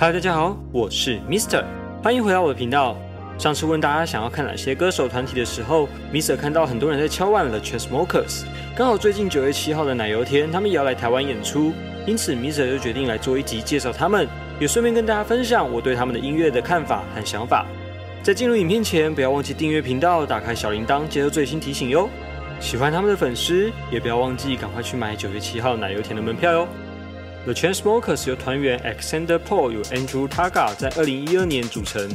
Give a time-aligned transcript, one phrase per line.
[0.00, 1.64] Hello，大家好，我是 Mister，
[2.04, 2.96] 欢迎回到我的频道。
[3.36, 8.44] 上次问大家想要看哪些歌手团体的时候，Mister 看到很多人在敲碗了 Chainsmokers，
[8.76, 11.72] 刚好最近九月七号的奶油天，他们也要来台湾演出，
[12.06, 14.28] 因此 Mister 就决定来做一集介绍他们，
[14.60, 17.66] 也顺便跟大家分享我对他们的音乐的看法和想法。
[18.22, 22.08] 在进入影片前，不要忘记订阅频道，打开小铃铛，接收最新提醒哟。
[22.60, 26.68] 喜欢他们的粉丝，也不要忘记赶快去买九月七号奶油田的门票哟。
[27.48, 32.06] The Chainsmokers 由团员 Alexander Paul 与 Andrew Targa 在二零一二年组成，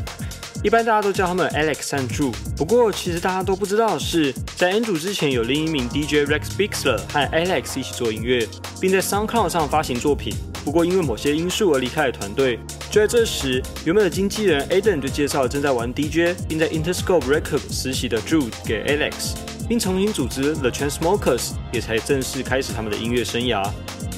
[0.63, 2.31] 一般大家都叫他们 Alex 和 Drew。
[2.55, 8.47] 不过，其实大家都不知道的是，在 Andrew 之前有另一名 DJ Rex Bixler 和 Alex 一起做音乐，
[8.79, 10.35] 并在 SoundCloud 上发行作品。
[10.63, 12.59] 不过，因为某些因素而离开了团队。
[12.91, 19.33] 就在这时，原本的经纪人 Aden 就介绍了正在玩 DJ 并在 Interscope r e c o r d 实习的 Drew 给 Alex，
[19.67, 23.67] 并重新组织 The Chainsmokers，也才正式开始他们的音乐生涯。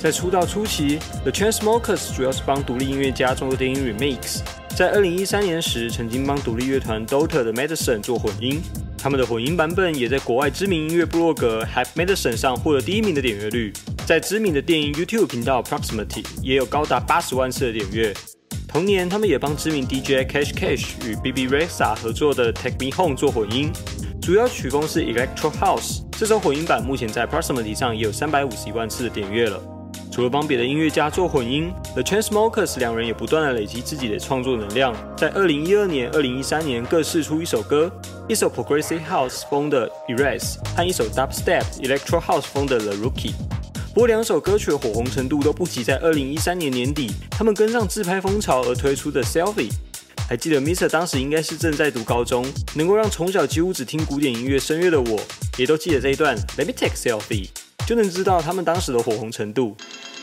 [0.05, 4.37] 在出道初期，The Chainsmokers 主要是帮独立音乐家做电音 remix。
[4.75, 8.61] 在2013年时，曾经帮独立乐团 Dota 的 Medicine 做混音，
[8.99, 13.73] 他们的混音版本也在国外知名音乐部落格 Have Medicine 上获得第一名的点阅率。
[14.05, 18.13] 在知名的电影 YouTube 频道 Proximity 也有高达八十万次的点阅。
[18.67, 23.71] 同年，他们也帮知名 DJ Cash Cash 与 BB Rexa 合作的 Take Me Home 做混音，
[24.21, 26.03] 主要曲风是 Electro House。
[26.11, 29.59] 这首混音版目前在 Proximity 上也有三百五十一万次的点阅了。
[30.15, 34.95] 除了帮别的音乐家做混音，The Chainsmokers 两人也不断的累积自己的创作能量。
[35.17, 37.91] 在二零一二年、二零一三年各试出一首歌，
[38.25, 43.33] 一首 Progressive House 风的 Erase 和一首 Dubstep Electro House 风的 The Rookie。
[43.93, 49.73] 不过两首歌曲的火红程度都不及在二零一三年年底他们跟上自拍风潮而推出的 Selfie。
[50.29, 55.19] 还记得 Mr 当时应该是正在读高中，能够让从小几乎只听古典音乐声乐的我，
[55.57, 57.49] 也都记得这一段 Let me take selfie，
[57.85, 59.75] 就能知道他们当时的火红程度。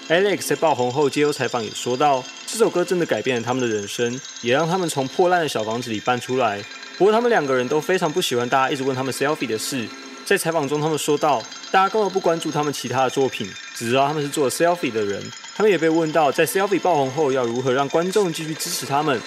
[0.09, 6.61] Alex 在爆红后接受采访也说到，这首歌真的改变了他们的人生，也让他们从破烂的小房子里搬出来。
[6.99, 9.87] 不过他们两个人都非常不喜欢大家一直问他们 selfie 的事。
[10.25, 11.41] 在采访中，他们说到，
[11.71, 15.23] 大家根本不关注他们其他的作品，只知道他们是做 selfie 的人。
[15.55, 19.21] 他们也被问到，在 selfie 爆红后要如何让观众继续支持他们。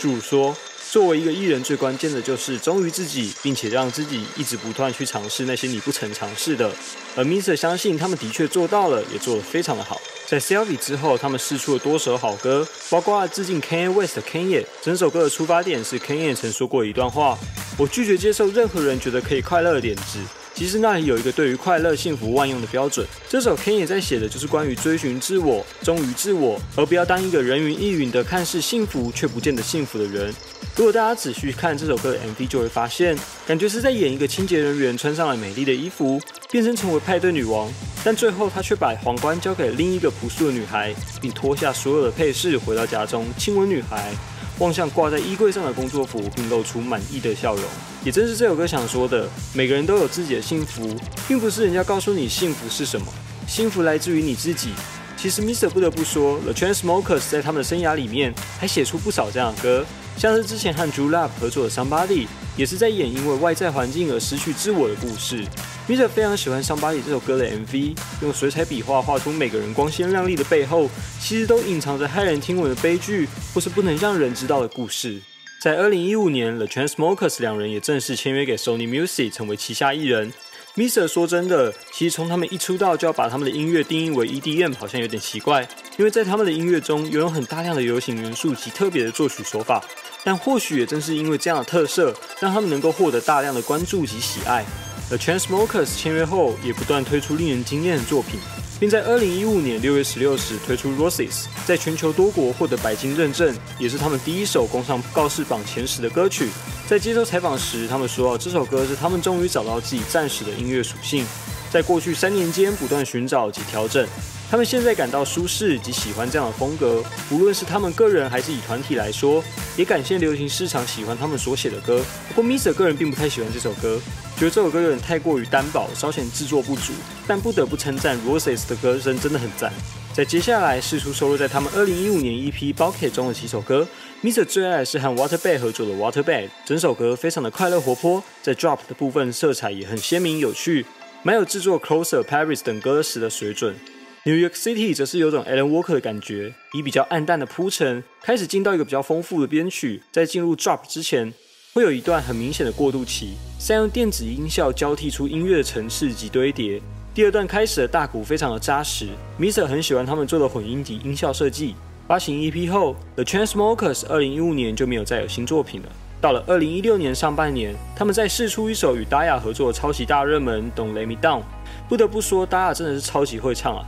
[0.00, 0.56] 主说。
[0.92, 6.70] 作为一个艺人，最关键的就是忠于自己，并且让自己一直不断去尝试那些你不曾尝试的。
[7.16, 9.98] 而 Mr 相信他们的确做到了，也做得非常的好。
[10.26, 14.66] 在 Selfie 之后，他们试出了多首好歌，包括致敬 Kanye West 的 Kanye。
[14.82, 17.38] 整首歌的出发点是 Kanye 曾说过一段话
[17.78, 20.18] ：“我拒绝接受任何人觉得可以快乐的点子。”
[20.54, 23.06] 其实那里有一个对于快乐、幸福万用的标准。
[23.28, 30.32] 这首 Ken 也在写的就是关于追寻自我、忠于自我，而不要当一个人云亦云的看似幸福却不见得幸福的人。
[30.76, 36.20] 如果大家仔细看这首歌的 MV，就会发现，感觉是在演一个清洁人员穿上了美丽的衣服，
[36.50, 37.70] 变身成为派对女王，
[38.02, 44.12] 但最后他却把皇冠交给另一个朴素的女孩，并脱下所有的配饰，回到家中亲吻女孩。
[44.58, 47.64] 望向挂在衣柜上的工作服，并露出满意的笑容。
[48.04, 50.94] 也正是这首歌想说的，每个人都有自己的幸福，
[51.26, 53.06] 并不是人家告诉你幸福是什么，
[53.46, 54.70] 幸福来自于你自己。
[55.16, 59.86] 其实，Mr 不得不说，The Chainsmokers 在他们的生涯里面还写出不少这样的歌，
[60.16, 62.26] 像是之前和 Drew Love 合作的 Somebody，
[62.56, 65.44] 也是在演因为外在环境而失去自我的故事。
[65.88, 70.88] Mr 非常喜欢《Somebody》这首歌的 MV，用水彩笔画画出每个人光鲜亮丽的背后，
[71.20, 75.20] 其实都隐藏着骇人听闻的悲剧，或是不能让人知道的故事。
[75.60, 80.32] 在2015年，The Transmokers 两人也正式签约给 Sony Music，成为旗下艺人。
[80.76, 85.68] Mr 说真的，其实从他们一出道就要把他们的音乐定义为 EDM，好像有点奇怪，
[85.98, 89.82] 因为在他们的音乐中拥有很大量的流行元素及特别的作曲手法。
[90.22, 94.64] 但或许也正是因为这样的特色，让他们能够获得大量的关注及喜爱。
[95.12, 98.40] The Chainsmokers 签约后，也不断推出令人惊艳的作品，
[98.80, 106.48] 并在2015年6月16时推出 Roses，在全球多国获得白金认证，也是他们第一首攻上告示榜前十的歌曲。
[106.88, 111.26] 在接受采访时，他们说这首歌是他们终于找到自己暂时的音乐属性，
[111.70, 114.08] 在过去三年间不断寻找及调整。
[114.52, 119.42] 他们现在感到舒适及喜欢这样的风格，无论是他们个人还是以团体来说，
[119.78, 122.04] 也感谢流行市场喜欢他们所写的歌。
[122.28, 123.98] 不过，Miser 个人并不太喜欢这首歌，
[124.36, 126.92] 觉得这首歌有点太过于单薄，稍显制作不足。
[127.26, 129.72] 但不得不称赞 Roses 的歌声真的很赞。
[130.12, 133.88] 在接下来试出收录在他们2015年 EP《Bucket》中的几首歌
[134.22, 140.84] ，Miser 最爱是和 Waterbed 合作的《Waterbed》，整首歌非常的快乐活泼，在 Drop 的部分色彩也很鲜明有趣，
[141.22, 143.74] 蛮有制作 Closer、Paris 等歌时的水准。
[144.24, 151.34] New York City 则是有种 Alan Walker 的感觉，以比较暗淡的铺陈，开始进到一个比较丰富的编曲，在进入 Drop 之前，
[151.74, 156.80] 会有一段很明显的过渡期，善用电子音效交替出音乐的层次及堆叠。
[157.12, 159.08] 第二段开始的大鼓非常的扎实
[159.40, 161.74] ，Mr 很喜欢他们做的混音及音效设计，
[162.06, 165.88] 发行 EP 后，The Transmokers 二零一五年就没有再有新作品了。
[166.20, 171.40] 到了二零一六年上半年，他们再试出一首与 Daya 合作的超级大热门《Don't Let Me Down》。
[171.88, 173.82] 不得不说，Daya 真的是超级会唱啊，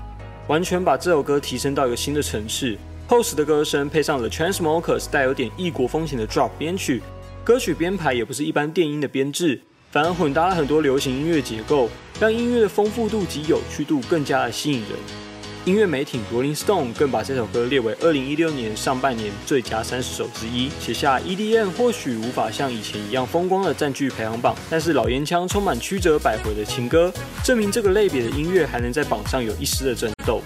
[0.47, 2.77] 完全把这首歌提升到一个新的层次。
[3.07, 7.03] 厚实的歌声配上了 Transmokers 带有点异国风情的 Drop 编曲，
[7.43, 9.61] 歌曲编排也不是一般电音的编制，
[9.91, 11.89] 反而混搭了很多流行音乐结构，
[12.21, 15.24] 让音乐的丰富度及有趣度更加的吸引人。
[15.65, 27.11] 音乐媒体 Rolling Stone 更把这首歌列为2016年上半年最佳三十首之一，写下 EDM 或许无法像以前一样风光的占据排行榜，但是老烟枪充满曲折百回的情歌，
[27.43, 30.43] 证明这个类别的音乐还能在榜上有一丝的争斗。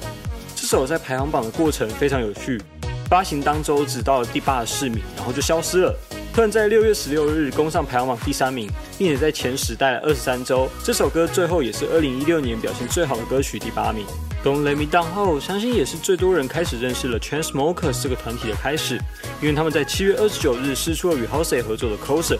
[0.55, 2.63] 这首在排行榜的过程非常有趣，
[3.11, 5.93] 发行当周只到了第八十四名，然后就消失了，
[6.33, 10.69] 突然在六月十六日攻上排行榜第三名，并且在前十待了二十三周。
[10.85, 14.07] 这首歌最后也是2016年表现最好的歌曲第八名。
[14.45, 18.95] Don't Let Me Down 后，相信也是最多人开始认识了 Chainsmokers 这个团体的开始，
[19.43, 22.39] 因为他们在七月二十九日试出了与 Halsey 合作的 Closer。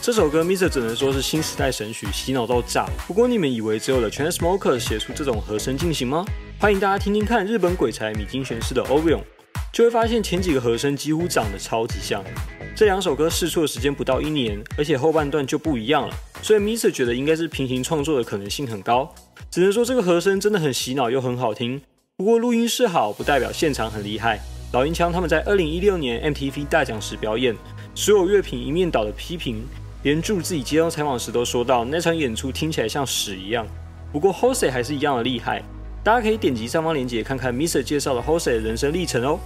[0.00, 2.86] 这首歌 Mr 只能说是新时代神曲，洗脑到炸。
[3.06, 6.24] 不过你们以为只有了 Chainsmokers 写出这种和声进行吗？
[6.60, 9.22] 欢迎大家听听看日本鬼才米津玄师的 Orion，
[9.72, 12.22] 就会发现前几个和声几乎长得超级像。
[12.76, 16.14] 这两首歌试出的时间不到一年，而且后半段就不一样了，
[16.44, 19.10] 所以 Mr 觉得应该是平行创作的可能性很高。
[19.50, 21.80] 只能说这个和声真的很洗脑又很好听。
[22.18, 24.38] 不过录音室好不代表现场很厉害。
[24.74, 27.56] 老鹰枪他们在二零一六年 MTV 大奖时表演，
[27.94, 29.64] 所有乐评一面倒的批评，
[30.02, 33.66] 连助自己接受采访时都说到那场演出听起来像屎一样。
[34.12, 35.62] 不过 Jose 还是一样的厉害，
[36.02, 39.40] 大家可以点击上方链接看看 Mr 介绍的 Jose 的人生历程哦。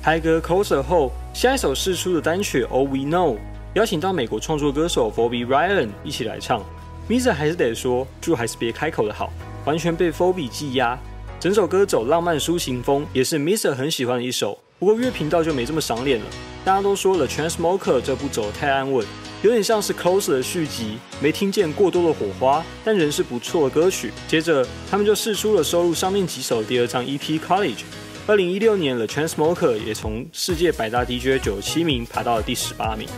[0.00, 3.36] 嗨歌 Closer 后，下一首试出的单曲 All We Know
[3.74, 6.60] 邀请到美国创作歌手 Bobby Ryan 一起来唱。
[7.08, 9.32] Misa 还是得说，祝还是别开口的好，
[9.64, 10.98] 完全被 Phoebe 挤压。
[11.38, 14.58] 整首歌走浪漫抒情风，也是 Misa 很喜欢的一首。
[14.80, 16.26] 不过乐频道就没这么赏脸了，
[16.64, 19.06] 大家都说了 Transmoker 这步走太安稳，
[19.42, 24.10] 有点像是 Closer 的续集，没听见过多的火花，但仍是不错的歌曲。
[24.26, 27.82] 接着他们就试出了收录上面几首第二张 EP College。
[28.26, 33.08] 二零一六年，The Transmoker 也从世界百大 DJ 九十七名爬到了第十八名。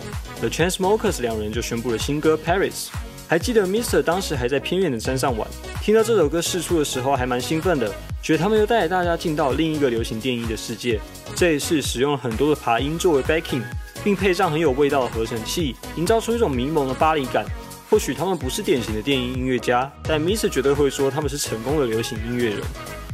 [0.40, 2.86] The Transmokers 两人就宣布了新歌 Paris。
[3.28, 5.46] 还记得 Mr 当时还在偏远的山上玩，
[5.82, 11.00] 听到这首歌试出的时候还蛮兴奋的，觉得他们又带着大家进到另一个流行电音的世界。
[11.34, 13.62] 这一次使用了很多的爬音作为 backing，
[14.04, 17.44] 并配上很有味道的合成器，营造出一种迷蒙的巴黎感。
[17.90, 22.60] 或许他们不是典型的电音音乐家，但 Mr 绝对会说他们是成功的流行音乐人。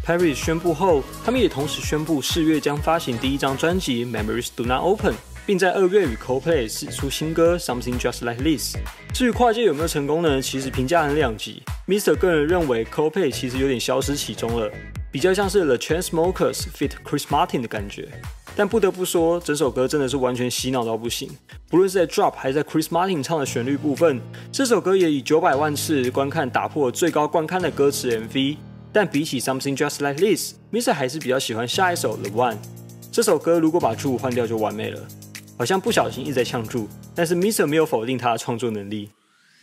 [0.09, 5.13] Paris 宣布后，他们也同时宣布四月将发行第一张专辑 Memories Do Not Open。
[5.45, 8.77] 并在二月与 Coldplay 试出新歌 Something Just Like This。
[9.13, 10.41] 至于跨界有没有成功呢？
[10.41, 11.63] 其实评价很两极。
[11.87, 14.71] Mr 个人认为 Coldplay 其实有点消失其中了，
[15.13, 18.09] 比较像是 The Chainsmokers fit Chris Martin 的感觉。
[18.57, 21.31] 但不得不说，整首歌真的是完全洗脑到不行。
[21.69, 24.21] 不论是在 Drop 还是在 Chris Martin 唱的旋律部分，
[24.51, 28.57] 这首歌也以九百万次观看打破最高观看的歌词 MV。
[28.93, 32.57] 但比起 Something Just Like This，Mr 还是比较喜欢下一首 The One。
[33.11, 35.01] 这首歌如果把 Drew 换掉就完美了。
[35.59, 36.87] 好像不小心一直在呛住，
[37.17, 39.11] 但是 Mr 没有否定他的创作能力。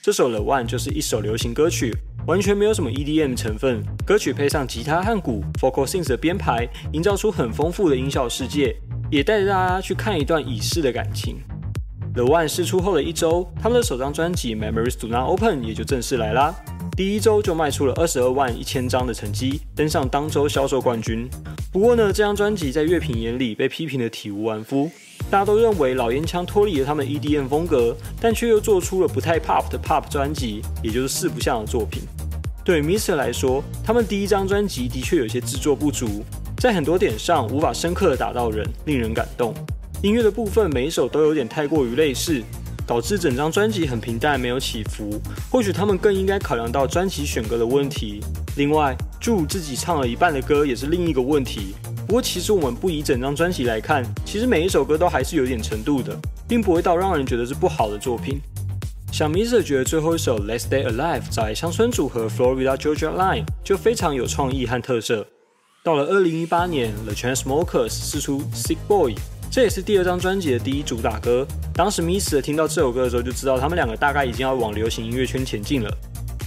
[0.02, 1.96] 这首 The One 就是一首流行歌曲，
[2.28, 3.82] 完全没有什么 EDM 成分。
[4.06, 8.76] 歌曲配上吉他和鼓，Focal Synth 的编排，营造出很丰富的音效世界，
[9.10, 11.38] 也带着大家去看一段已逝的感情。
[12.14, 16.54] The One 试出后的一周，他们的首张专辑 Memories Do Not Open 也就正式来啦。
[16.96, 21.28] 第一周就卖出了二十二万一千张的成绩，登上当周销售冠军。
[21.70, 24.90] 不过呢，这张专辑在乐评眼里被批评的体无完肤。
[25.30, 32.02] 大家都认为老烟枪脱离了他们 EDM 风格，但却又做出了不太 pop 的 pop 专辑，也就是四不像的作品。
[32.64, 36.24] 对 Mr 来说，他们第一张专辑的确有些制作不足，
[36.60, 39.54] 在很多点上无法深刻的打到人，令人感动。
[40.02, 42.42] 音乐的部分每一首都有点太过于类似，
[42.86, 45.22] 导致整张专辑很平淡，没有起伏。
[45.50, 48.22] 或许他们更应该考量到专辑选歌的问题。
[48.58, 51.76] 另外，祝自己唱了一半的歌也是另一个问题。
[52.08, 56.16] 不过，其实我们不以整张专辑来看，其实每一首歌都还是有点程度的，
[56.48, 58.40] 并不会到让人觉得是不好的作品。
[59.12, 65.26] 像 Mr 觉得最后一首《Let's Stay Alive》在乡村组合 Florida Georgia Line 就非常有创意和特色。
[65.84, 69.14] 到了二零一八年，The Chainsmokers 试出《Sick Boy》，
[69.56, 71.48] 这也是第二张专辑的第一主打歌。
[71.74, 75.90] 当时 Miss 听到这首歌的时候，就知道他们两个大概已经要往流行音乐圈前进了。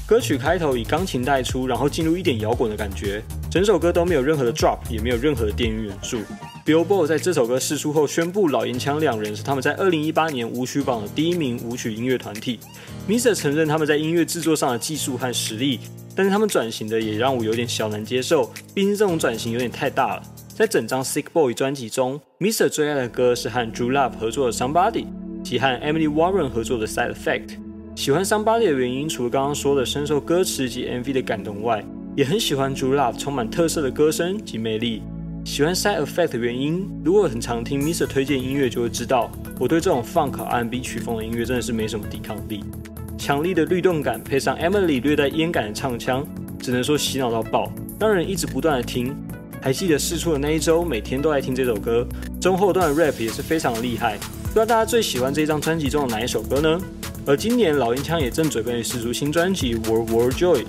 [0.07, 6.19] 歌曲开头以钢琴带出，然后进入一点摇滚的感觉，整首歌都没有任何的 drop，也没有任何的电音元素。
[6.67, 12.61] Billboard 在这首歌释出后宣布，老烟枪两人是他们在二零一八年舞曲榜的第一名舞曲音乐团体。
[13.09, 15.81] Miss 承认他们在音乐制作上的技术和实力，
[16.15, 20.23] 但是他们转型的也让我有点小难接受，毕竟这种转型有点太大了。
[20.59, 25.07] 在整张 Sick Boy 专辑中，Mr 最爱的歌是和 Drew Love 合作的 Somebody，
[25.41, 27.51] 及和 Emily Warren 合作的 Side Effect。
[27.95, 31.85] 喜欢 Somebody 的原因，除了刚刚说的深受歌词及 MV 的感动外，
[32.17, 35.05] 也很喜欢 Drew Love 充满特色的歌声及魅力。
[35.45, 42.65] 喜欢 Side Effect 的原因，如果很常听 Mr 推荐音乐，就会知道我对这种 Funk R&B 曲风的音乐真的是没什么抵抗力。
[43.17, 46.27] 强力的律动感配上 Emily 略带烟感的唱腔，
[46.59, 49.17] 只能说洗脑到爆，让人一直不断的听。
[49.61, 52.07] 还记得试出的那一周，每天都在听这首歌，
[52.41, 54.17] 中后段的 rap 也是非常的厉害。
[54.45, 56.81] 不知道大家最喜欢这张专辑中的哪一首歌呢？
[57.27, 60.63] 而今年老烟枪也正准备试出新专辑《World War Joy》，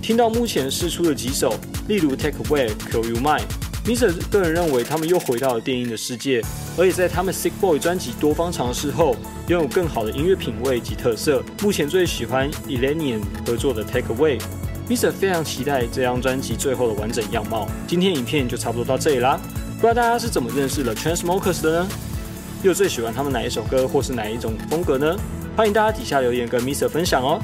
[0.00, 1.54] 听到目前试出的几首，
[1.88, 3.42] 例如《Take Away》《Kill You Mine》
[3.84, 6.40] ，Mr 个人认为他们又回到了电音的世界，
[6.76, 9.16] 而且在他们《Sick Boy》专辑多方尝试后，
[9.48, 11.42] 拥有更好的音乐品味及特色。
[11.62, 14.38] 目前最喜欢 Elenian 合作的《Take Away》
[14.90, 17.68] ，Mr 非常期待这张专辑最后的完整样貌。
[17.86, 19.40] 今天影片就差不多到这里啦，
[19.76, 21.88] 不知道大家是怎么认识了 Transmokers 的呢？
[22.64, 25.16] 又最喜欢他们哪一首歌，或是哪一种风格呢？
[25.56, 27.40] 欢迎大家底下留言跟 Mr 分享哦。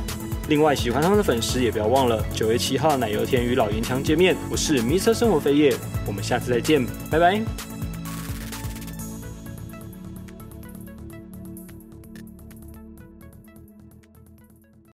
[0.49, 4.37] 另外，喜欢他们的粉丝也不要忘了九月七号奶油田与老岩枪见面。
[4.51, 5.75] 我是 Mr 生活飞叶，
[6.05, 7.66] 我们下次再见，拜拜。